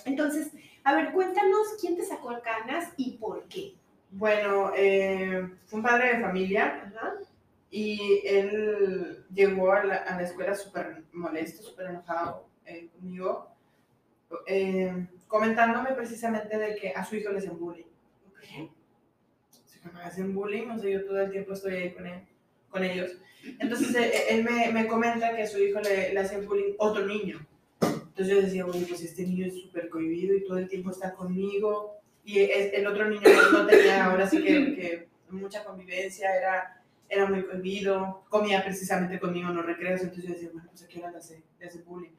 [0.05, 0.53] Entonces,
[0.85, 3.75] a ver, cuéntanos quién te sacó canas y por qué.
[4.11, 7.15] Bueno, eh, fue un padre de familia Ajá.
[7.73, 13.57] Y él llegó a la, a la escuela súper molesto, súper enojado eh, conmigo,
[14.47, 17.87] eh, comentándome precisamente de que a su hijo le hacen bullying.
[19.51, 22.21] Si me hacen bullying, o sea, yo todo el tiempo estoy ahí con, él,
[22.71, 23.13] con ellos.
[23.59, 26.75] Entonces eh, eh, él me, me comenta que a su hijo le, le hacen bullying
[26.79, 27.45] otro niño.
[27.81, 31.15] Entonces yo decía, oye, pues este niño es súper cohibido y todo el tiempo está
[31.15, 31.97] conmigo.
[32.25, 36.82] Y es- el otro niño no, no tenía ahora sí que, que mucha convivencia, era,
[37.13, 40.01] era muy cohibido, comía precisamente conmigo en los recreos.
[40.01, 42.13] Entonces yo decía, bueno, pues aquí ahora le hace, le hace bullying.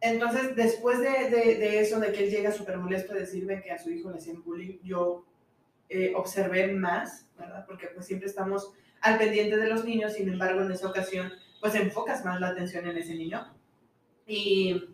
[0.00, 3.72] Entonces, después de, de, de eso, de que él llega súper molesto a decirme que
[3.72, 5.26] a su hijo le hacían bullying, yo
[5.88, 7.66] eh, observé más, ¿verdad?
[7.66, 11.74] Porque pues siempre estamos al pendiente de los niños, sin embargo, en esa ocasión, pues
[11.74, 13.52] enfocas más la atención en ese niño.
[14.24, 14.84] Y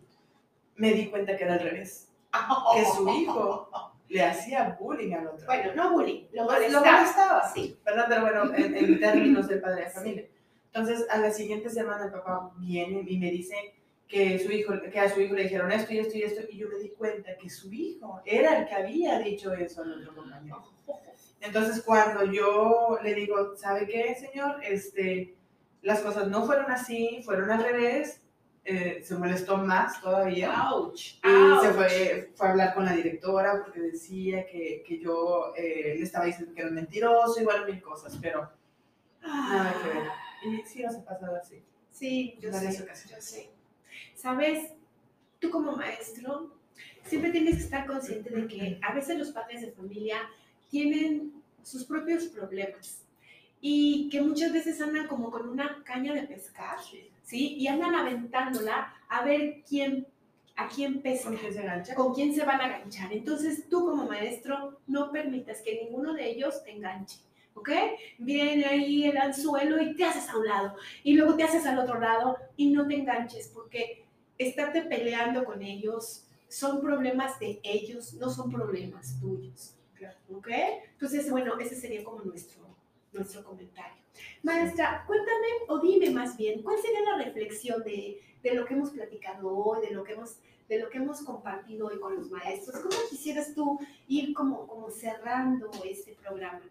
[0.75, 2.11] me di cuenta que era al revés,
[2.73, 3.69] que su hijo
[4.09, 5.45] le hacía bullying al otro.
[5.45, 6.91] Bueno, no bullying, lo Lo molestaba.
[6.99, 7.53] molestaba.
[7.53, 7.77] Sí.
[7.85, 8.05] ¿verdad?
[8.07, 10.25] Pero bueno, en, en términos del padre de familia.
[10.73, 13.55] Entonces, a la siguiente semana el papá viene y me dice
[14.07, 16.57] que, su hijo, que a su hijo le dijeron esto y esto y esto, y
[16.57, 20.15] yo me di cuenta que su hijo era el que había dicho eso al otro
[20.15, 20.63] compañero.
[21.41, 24.63] Entonces, cuando yo le digo, ¿sabe qué, señor?
[24.63, 25.35] Este,
[25.81, 28.21] las cosas no fueron así, fueron al revés,
[28.69, 30.69] eh, se molestó más todavía.
[30.71, 35.53] Ouch, Y se fue, fue a hablar con la directora porque decía que, que yo
[35.55, 38.51] eh, le estaba diciendo que era mentiroso, igual mil cosas, pero
[39.21, 40.07] nada que ver.
[40.43, 41.63] Y sí nos ha pasado así.
[41.91, 43.49] Sí, yo sé, yo sé.
[44.15, 44.73] Sabes,
[45.39, 46.51] tú como maestro,
[47.05, 50.17] siempre tienes que estar consciente de que a veces los padres de familia
[50.69, 53.01] tienen sus propios problemas
[53.61, 57.09] y que muchas veces andan como con una caña de pescar, ¿sí?
[57.31, 60.07] Y andan aventándola a ver quién,
[60.55, 63.11] a quién pesca ¿Con quién se con quién se van a enganchar.
[63.11, 67.19] Entonces tú como maestro no permitas que ninguno de ellos te enganche.
[67.53, 67.69] ¿Ok?
[68.19, 71.79] Viene ahí el anzuelo y te haces a un lado y luego te haces al
[71.79, 74.05] otro lado y no te enganches porque
[74.37, 79.73] estarte peleando con ellos son problemas de ellos, no son problemas tuyos.
[80.31, 80.49] ¿Ok?
[80.91, 82.63] Entonces, bueno, ese sería como nuestro,
[83.11, 84.06] nuestro comentario.
[84.43, 88.91] Maestra, cuéntame o dime más bien, ¿cuál sería la reflexión de, de lo que hemos
[88.91, 92.81] platicado hoy, de lo que hemos de lo que hemos compartido hoy con los maestros.
[92.81, 96.61] ¿Cómo quisieras tú ir como, como cerrando este programa?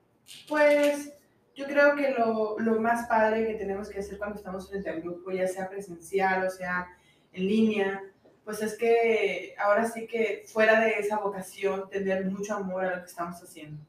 [0.47, 1.15] Pues
[1.55, 5.01] yo creo que lo, lo más padre que tenemos que hacer cuando estamos frente al
[5.01, 6.87] grupo, ya sea presencial o sea
[7.33, 8.03] en línea,
[8.45, 13.03] pues es que ahora sí que fuera de esa vocación, tener mucho amor a lo
[13.03, 13.83] que estamos haciendo.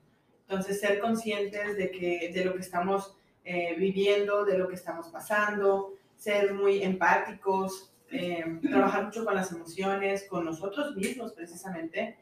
[0.48, 3.17] Entonces, ser conscientes de, que, de lo que estamos
[3.50, 9.54] eh, viviendo, de lo que estamos pasando, ser muy empáticos, eh, trabajar mucho con las
[9.54, 12.18] emociones, con nosotros mismos precisamente,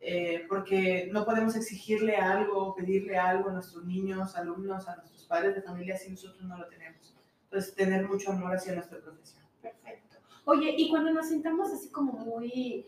[0.00, 5.56] eh, porque no podemos exigirle algo, pedirle algo a nuestros niños, alumnos, a nuestros padres
[5.56, 7.12] de familia si nosotros no lo tenemos.
[7.42, 9.42] Entonces, tener mucho amor hacia nuestra profesión.
[9.60, 10.18] Perfecto.
[10.44, 12.86] Oye, y cuando nos sentamos así como muy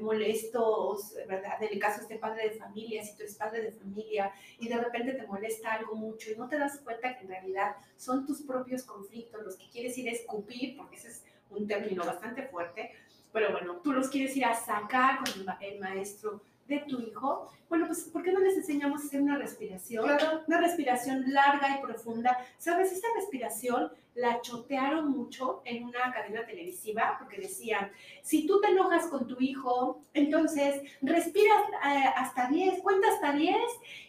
[0.00, 1.62] molestos, ¿verdad?
[1.62, 4.68] En el caso de este padre de familia, si tú eres padre de familia y
[4.68, 8.26] de repente te molesta algo mucho y no te das cuenta que en realidad son
[8.26, 12.44] tus propios conflictos los que quieres ir a escupir, porque ese es un término bastante
[12.44, 12.92] fuerte,
[13.32, 16.42] pero bueno, tú los quieres ir a sacar con el maestro
[16.74, 20.04] de tu hijo, bueno, pues ¿por qué no les enseñamos a hacer una respiración?
[20.04, 20.42] Claro.
[20.46, 22.36] Una respiración larga y profunda.
[22.58, 22.92] ¿Sabes?
[22.92, 27.90] Esta respiración la chotearon mucho en una cadena televisiva porque decían,
[28.22, 31.50] si tú te enojas con tu hijo, entonces respira
[31.86, 33.56] eh, hasta 10, cuenta hasta 10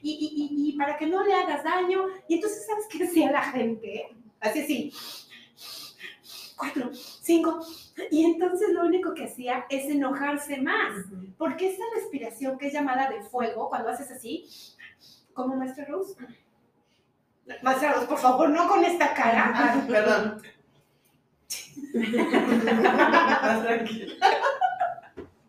[0.02, 2.08] y, y- y- y para que no le hagas daño.
[2.28, 4.10] Y entonces, ¿sabes qué hacía la gente?
[4.42, 4.94] Así, así,
[6.58, 7.66] cuatro, cinco.
[8.10, 11.06] Y entonces lo único que hacía es enojarse más.
[11.38, 14.48] Porque esa respiración que es llamada de fuego, cuando haces así,
[15.34, 16.16] como Maestra Rose.
[17.62, 19.52] Maestra Rose, por favor, no con esta cara.
[19.54, 20.42] Ah, perdón.
[23.44, 24.14] Más tranquila.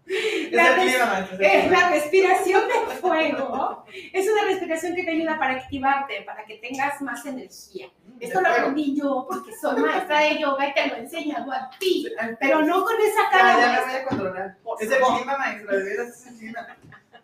[0.06, 5.54] Es La es Eh, la respiración de fuego es una respiración que te ayuda para
[5.54, 7.88] activarte, para que tengas más energía.
[8.20, 11.70] Esto lo aprendí yo porque soy maestra de yoga y te lo he enseñado a
[11.78, 12.06] ti,
[12.38, 13.60] pero no con esa Ya, cara.
[13.60, 13.86] ya me maestra.
[13.92, 14.56] voy a controlar.
[14.80, 16.76] Es de el clima.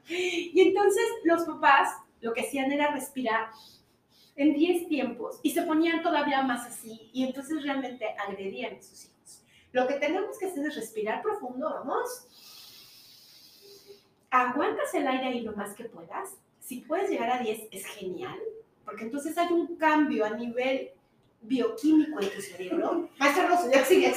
[0.09, 1.91] Y entonces los papás
[2.21, 3.51] lo que hacían era respirar
[4.37, 9.05] en 10 tiempos y se ponían todavía más así y entonces realmente agredían a sus
[9.05, 9.43] hijos.
[9.73, 12.27] Lo que tenemos que hacer es respirar profundo, vamos.
[14.31, 16.31] Aguantas el aire ahí lo más que puedas.
[16.61, 18.39] Si puedes llegar a 10 es genial,
[18.85, 20.93] porque entonces hay un cambio a nivel
[21.43, 23.09] bioquímico en tu cerebro.
[23.19, 24.09] Maestro Rosso, ya sigue.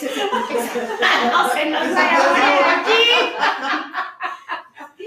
[1.32, 2.62] No se nos vaya a morir
[4.90, 5.06] aquí.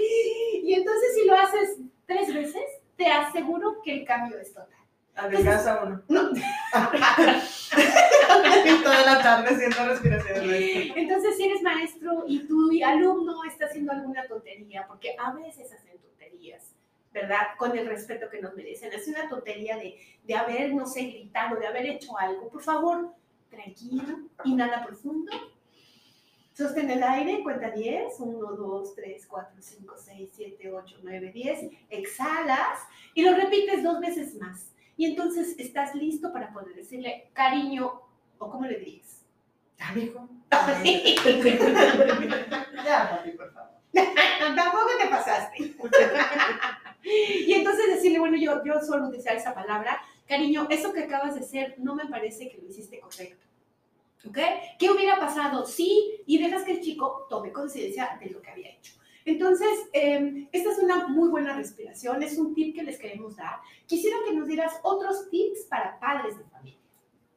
[0.63, 2.63] Y entonces si lo haces tres veces,
[2.97, 4.73] te aseguro que el cambio es total.
[5.15, 6.01] Adelgaza uno.
[6.09, 6.31] No.
[8.65, 10.91] Y toda la tarde haciendo respiraciones.
[10.95, 15.97] Entonces si eres maestro y tu alumno está haciendo alguna tontería, porque a veces hacen
[15.99, 16.73] tonterías,
[17.13, 17.55] ¿verdad?
[17.57, 18.93] Con el respeto que nos merecen.
[18.93, 22.49] Hace una tontería de, de haber, no sé, gritado, de haber hecho algo.
[22.49, 23.13] Por favor,
[23.49, 25.31] tranquilo, inhala profundo.
[26.53, 31.59] Sostén el aire, cuenta 10, 1, 2, 3, 4, 5, 6, 7, 8, 9, 10.
[31.89, 32.79] Exhalas
[33.13, 34.71] y lo repites dos veces más.
[34.97, 38.01] Y entonces estás listo para poder decirle cariño,
[38.39, 39.21] o cómo le dirías.
[39.77, 40.27] Ya, mijo.
[42.85, 43.71] Ya, papi, por favor.
[44.55, 45.75] Tampoco te pasaste.
[47.03, 51.41] y entonces decirle, bueno, yo, yo suelo utilizar esa palabra, cariño, eso que acabas de
[51.41, 53.45] hacer no me parece que lo hiciste correcto.
[54.27, 54.37] ¿Ok?
[54.79, 55.65] ¿Qué hubiera pasado?
[55.65, 58.93] Sí, y dejas que el chico tome conciencia de lo que había hecho.
[59.25, 63.59] Entonces, eh, esta es una muy buena respiración, es un tip que les queremos dar.
[63.85, 66.76] Quisiera que nos dieras otros tips para padres de familia.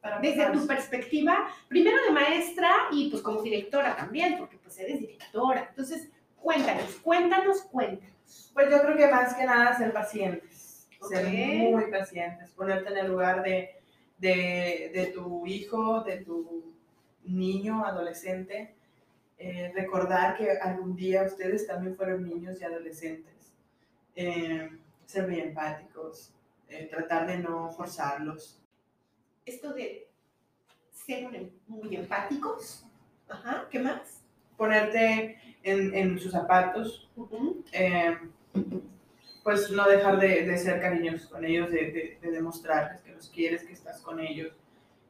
[0.01, 4.99] Para Desde tu perspectiva, primero de maestra y pues como directora también, porque pues eres
[4.99, 5.67] directora.
[5.69, 8.51] Entonces, cuéntanos, cuéntanos, cuéntanos.
[8.53, 10.87] Pues yo creo que más que nada ser pacientes.
[11.07, 13.75] ser muy pacientes, ponerte en el lugar de,
[14.17, 16.73] de, de tu hijo, de tu
[17.23, 18.73] niño, adolescente,
[19.43, 23.53] eh, recordar que algún día ustedes también fueron niños y adolescentes,
[24.15, 24.69] eh,
[25.05, 26.31] ser muy empáticos,
[26.69, 28.60] eh, tratar de no forzarlos.
[29.45, 30.07] Esto de
[30.91, 32.85] ser un- muy empáticos.
[33.29, 34.21] Ajá, ¿qué más?
[34.57, 37.63] Ponerte en, en sus zapatos, Ujú.
[37.71, 38.17] eh,
[39.43, 43.29] pues no dejar de, de ser cariñosos con ellos, de, de- de demostrarles que los
[43.29, 44.53] quieres, que estás con ellos,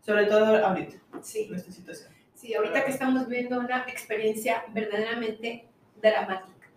[0.06, 1.48] sobre todo ahorita, Sí.
[1.50, 2.12] en esta situación.
[2.36, 5.68] Sí, ahorita que estamos viendo una experiencia verdaderamente
[6.02, 6.68] dramática.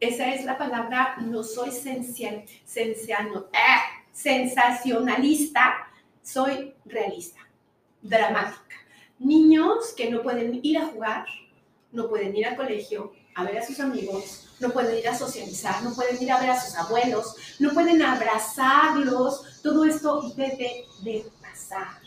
[0.00, 2.44] Esa es la palabra, no soy eh,
[4.12, 5.87] sensacionalista,
[6.28, 7.40] soy realista,
[8.02, 8.76] dramática.
[9.18, 11.24] Niños que no pueden ir a jugar,
[11.90, 15.82] no pueden ir al colegio, a ver a sus amigos, no pueden ir a socializar,
[15.82, 21.24] no pueden ir a ver a sus abuelos, no pueden abrazarlos, todo esto debe de
[21.40, 21.98] pasar.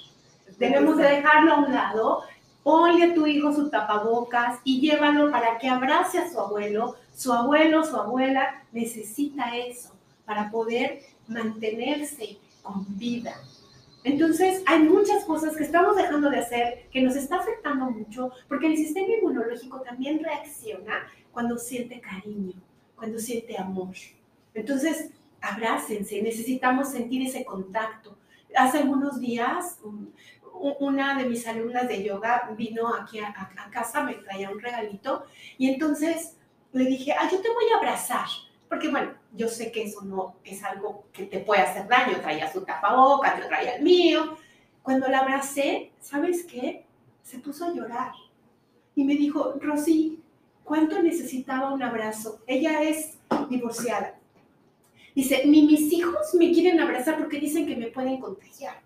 [0.59, 2.21] Debemos de dejarlo a un lado.
[2.61, 6.95] Ponle a tu hijo su tapabocas y llévalo para que abrace a su abuelo.
[7.15, 13.35] Su abuelo, su abuela necesita eso para poder mantenerse con vida.
[14.03, 18.67] Entonces, hay muchas cosas que estamos dejando de hacer que nos está afectando mucho porque
[18.67, 22.53] el sistema inmunológico también reacciona cuando siente cariño,
[22.95, 23.93] cuando siente amor.
[24.53, 28.17] Entonces, abrácense, necesitamos sentir ese contacto.
[28.55, 29.79] Hace algunos días,
[30.79, 35.25] una de mis alumnas de yoga vino aquí a- a casa, me traía un regalito
[35.57, 36.37] y entonces
[36.73, 38.27] le dije, ah, yo te voy a abrazar,
[38.71, 42.49] porque bueno, yo sé que eso no es algo que te puede hacer daño, traía
[42.49, 44.37] su tapabocas, yo traía el mío.
[44.81, 46.85] Cuando la abracé, ¿sabes qué?
[47.21, 48.13] Se puso a llorar
[48.95, 50.23] y me dijo, Rosy,
[50.63, 52.39] ¿cuánto necesitaba un abrazo?
[52.47, 53.17] Ella es
[53.49, 54.17] divorciada.
[55.13, 58.79] Dice, ni mis hijos me quieren abrazar porque dicen que me pueden contagiar.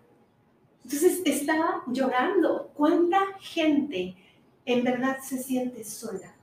[0.82, 2.72] Entonces estaba llorando.
[2.74, 4.16] ¿Cuánta gente
[4.64, 6.34] en verdad se siente sola?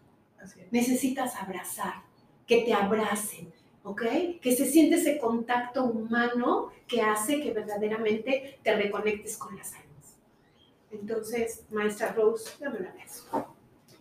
[0.71, 2.03] Necesitas abrazar,
[2.47, 3.51] que te abracen,
[3.83, 4.01] ¿ok?
[4.41, 10.17] Que se siente ese contacto humano que hace que verdaderamente te reconectes con las almas.
[10.91, 13.47] Entonces, maestra Rose, dame un abrazo.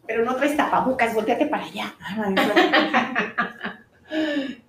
[0.07, 1.95] Pero no traes tapabocas, volteate para allá.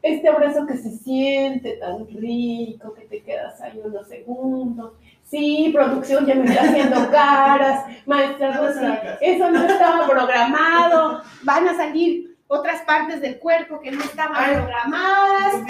[0.02, 4.94] Este abrazo que se siente tan rico, que te quedas ahí unos segundos.
[5.24, 7.86] Sí, producción ya me está haciendo caras.
[8.06, 8.86] Maestra Rosy,
[9.22, 11.22] eso no estaba programado.
[11.44, 14.56] Van a salir otras partes del cuerpo que no estaban Ay.
[14.56, 15.56] programadas.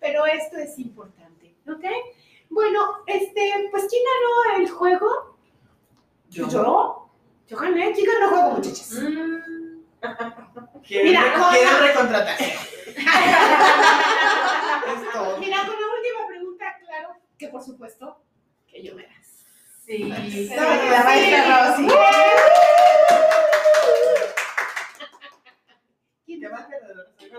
[0.00, 1.84] Pero esto es importante, ¿ok?
[2.50, 5.38] Bueno, este, pues ¿quién ganó el juego?
[6.28, 6.46] Yo.
[6.48, 7.08] ¿Yo?
[7.48, 8.90] Yo gané, chicas, no juego, muchachas.
[10.86, 11.32] ¿Quieren, Mira, es
[15.12, 15.38] todo.
[15.38, 18.20] Mira, con la última pregunta, claro, que por supuesto,
[18.68, 19.14] que yo me das.
[19.84, 20.48] Sí, Sí.
[20.54, 21.76] la maestra
[26.42, 26.72] Rosy.
[27.18, 27.32] ¿Quién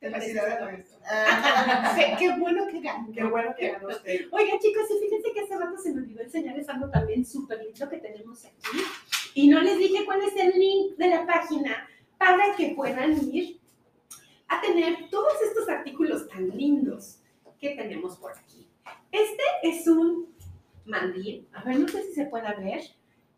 [0.00, 0.70] Qué te soy verdad.
[1.94, 1.94] te.
[1.94, 3.12] Sí, Qué bueno que ganó.
[3.12, 4.26] Qué bueno que ganó usted.
[4.30, 7.88] Oigan, chicos, y fíjense que hace rato se me olvidó enseñarles algo también súper lindo
[7.88, 8.78] que tenemos aquí.
[9.34, 13.60] Y no les dije cuál es el link de la página para que puedan ir
[14.48, 17.20] a tener todos estos artículos tan lindos
[17.58, 18.68] que tenemos por aquí.
[19.10, 20.34] Este es un
[20.84, 21.48] mandil.
[21.52, 22.80] A ver, no sé si se pueda ver.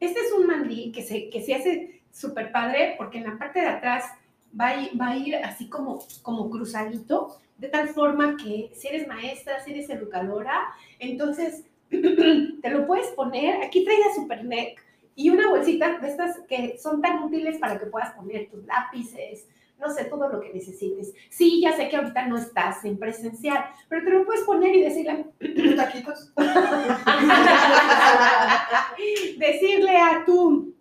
[0.00, 3.60] Este es un mandil que se, que se hace súper padre porque en la parte
[3.60, 4.06] de atrás
[4.58, 8.88] va a ir, va a ir así como, como cruzadito, de tal forma que si
[8.88, 13.62] eres maestra, si eres educadora, entonces te lo puedes poner.
[13.62, 14.82] Aquí trae la super neck
[15.14, 19.46] y una bolsita de estas que son tan útiles para que puedas poner tus lápices,
[19.78, 21.12] no sé, todo lo que necesites.
[21.28, 24.82] Sí, ya sé que ahorita no estás en presencial, pero te lo puedes poner y
[24.82, 25.26] decirle,
[25.76, 26.32] ¿Taquitos?
[29.38, 30.75] decirle a tu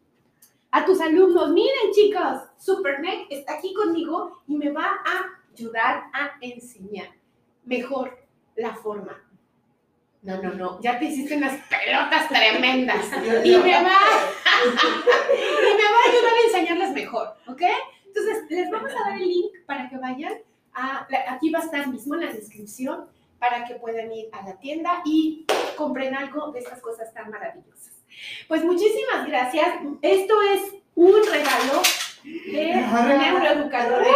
[0.76, 6.34] a tus alumnos, miren chicos, SuperNet está aquí conmigo y me va a ayudar a
[6.42, 7.08] enseñar
[7.64, 8.20] mejor
[8.58, 9.24] la forma.
[10.22, 13.06] No, no, no, ya te hiciste unas pelotas tremendas
[13.46, 14.00] y me va,
[14.66, 17.62] y me va a ayudar a enseñarles mejor, ¿ok?
[18.08, 20.34] Entonces, les vamos a dar el link para que vayan
[20.74, 23.06] a, aquí va a estar mismo en la descripción
[23.40, 25.46] para que puedan ir a la tienda y
[25.78, 27.95] compren algo de estas cosas tan maravillosas.
[28.48, 29.68] Pues muchísimas gracias.
[30.02, 30.62] Esto es
[30.96, 31.82] un regalo
[32.24, 32.76] de
[33.18, 34.08] neuroeducadores.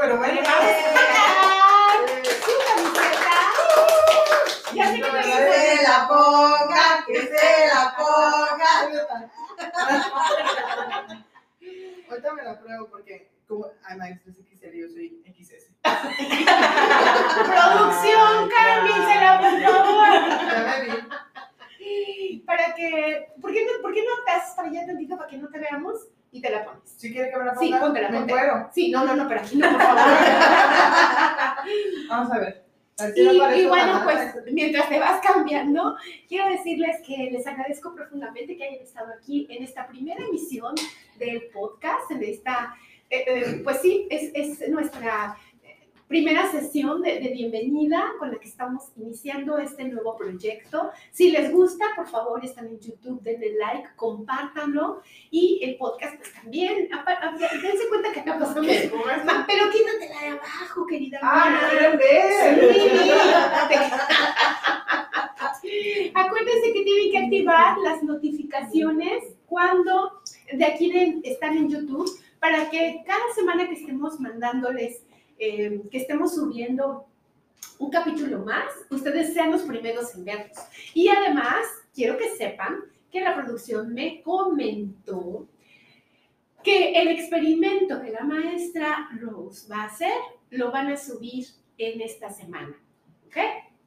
[0.00, 0.40] pero bueno.
[0.42, 3.36] vamos a regalar su camiseta.
[4.74, 8.72] Ya sé que Que se la ponga, que se la ponga.
[12.10, 12.88] Ahorita me la pruebo.
[12.90, 15.70] porque como hay maestros XL, yo soy XS.
[17.44, 20.08] Producción, cámbiensela, por favor.
[20.50, 20.94] Ya me vi.
[22.46, 24.54] Para que, ¿por qué, no, ¿por qué no te haces
[25.24, 26.82] para que no te veamos y te la pones?
[26.84, 28.70] Si quiere que me la Sí, ponga, póntela, me encuero.
[28.74, 30.02] Sí, no, no, no, pero aquí no, por favor.
[32.08, 32.64] Vamos a ver.
[33.16, 35.96] Y, bueno, pues mientras te vas cambiando,
[36.28, 40.74] quiero decirles que les agradezco profundamente que hayan estado aquí en esta primera emisión
[41.18, 42.76] del podcast, en esta,
[43.10, 45.36] eh, eh, pues sí, es, es nuestra
[46.08, 50.90] primera sesión de, de bienvenida con la que estamos iniciando este nuevo proyecto.
[51.10, 55.00] Si les gusta, por favor, están en YouTube, denle like, compártanlo
[55.30, 57.32] y el podcast pues también, apa-
[57.62, 61.18] dense cuenta que acá pasamos Pero quítatela de abajo, querida.
[61.22, 61.98] Ah, no.
[65.60, 66.12] Sí.
[66.14, 70.20] Acuérdense que tienen que activar las notificaciones cuando
[70.52, 75.02] de aquí de- están en YouTube para que cada semana que estemos mandándoles,
[75.38, 77.06] eh, que estemos subiendo
[77.78, 80.58] un capítulo más, ustedes sean los primeros en verlos.
[80.92, 82.76] Y además, quiero que sepan
[83.10, 85.46] que la producción me comentó
[86.62, 90.12] que el experimento que la maestra Rose va a hacer
[90.50, 91.46] lo van a subir
[91.78, 92.74] en esta semana,
[93.26, 93.36] ¿ok?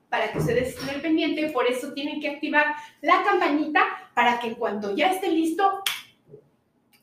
[0.09, 3.83] Para que ustedes estén pendiente, por eso tienen que activar la campanita
[4.13, 5.81] para que en cuanto ya esté listo,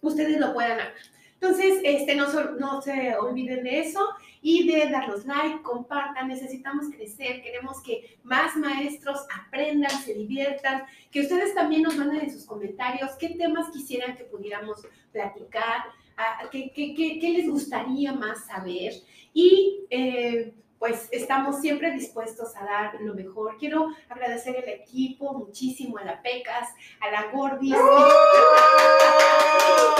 [0.00, 0.94] ustedes lo puedan ver.
[1.34, 2.26] Entonces, este, no,
[2.58, 4.00] no se olviden de eso
[4.46, 11.22] y de darnos like, compartan, necesitamos crecer, queremos que más maestros aprendan, se diviertan, que
[11.22, 15.84] ustedes también nos manden en sus comentarios qué temas quisieran que pudiéramos platicar,
[16.18, 18.92] a- qué, qué- qué- qué les gustaría más saber.
[19.32, 23.56] Y eh, pues estamos siempre dispuestos a dar lo mejor.
[23.56, 26.68] Quiero agradecer al equipo muchísimo, a la PECAS,
[27.00, 27.74] a la Gordis.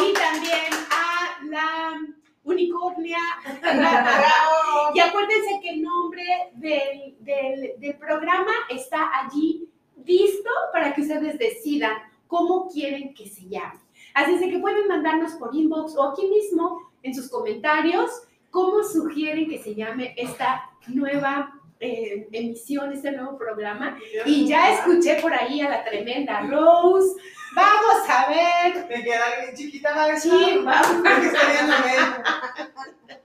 [0.07, 2.01] Y también a la
[2.45, 3.19] Unicornia.
[4.95, 6.25] Y acuérdense que el nombre
[6.55, 9.69] del, del, del programa está allí
[10.05, 11.95] listo para que ustedes decidan
[12.27, 13.81] cómo quieren que se llame.
[14.15, 18.11] Así es que pueden mandarnos por inbox o aquí mismo en sus comentarios
[18.51, 23.99] cómo sugieren que se llame esta nueva eh, emisión, este nuevo programa.
[24.25, 27.21] Y ya escuché por ahí a la tremenda Rose.
[27.55, 28.87] Vamos a ver.
[28.89, 30.87] Me queda bien chiquita la Sí, vamos.
[30.87, 33.23] Porque estoy en la mente.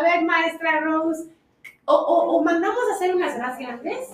[0.00, 1.28] A ver, maestra Rose,
[1.84, 4.08] o, o, o mandamos a hacer unas más grandes,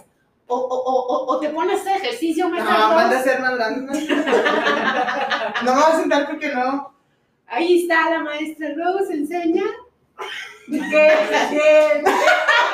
[0.48, 3.24] o, te pones a hacer ejercicio, No, maestra manda a Rose.
[3.24, 3.92] ser más grande.
[5.64, 6.92] No me voy a sentar porque no.
[7.46, 9.62] Ahí está la maestra Rose, enseña.
[10.68, 12.10] ¿Qué se siente?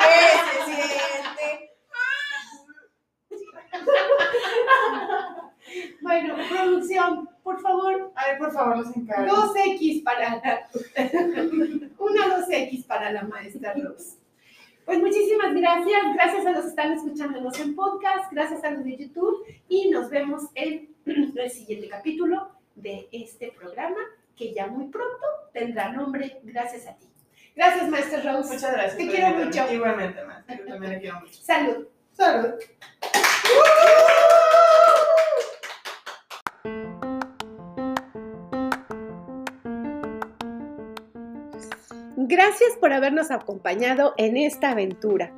[0.03, 1.71] ¿Qué se siente?
[6.01, 9.35] Bueno, producción, por favor, Ay, por favor, los encargo.
[9.35, 10.69] 2X para la,
[11.97, 14.17] una 2X para la maestra Rose.
[14.85, 18.97] Pues muchísimas gracias, gracias a los que están escuchándonos en podcast, gracias a los de
[18.97, 23.99] YouTube y nos vemos en el siguiente capítulo de este programa
[24.35, 27.07] que ya muy pronto tendrá nombre gracias a ti.
[27.55, 28.53] Gracias, maestra Rose.
[28.53, 28.97] Muchas gracias.
[28.97, 29.71] Te quiero mucho.
[29.71, 30.43] Igualmente, más.
[30.47, 31.33] Yo también le quiero mucho.
[31.41, 31.87] Salud.
[32.11, 32.55] Salud.
[42.35, 45.31] Gracias por habernos acompañado en esta aventura.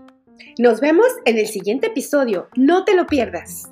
[0.57, 2.47] Nos vemos en el siguiente episodio.
[2.55, 3.69] No te lo pierdas.